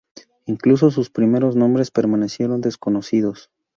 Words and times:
Incluso 0.47 0.89
sus 0.89 1.11
primeros 1.11 1.55
nombres 1.55 1.91
permanecieron 1.91 2.59
desconocidos. 2.61 3.51